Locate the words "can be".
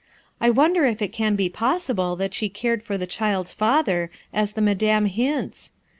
1.13-1.47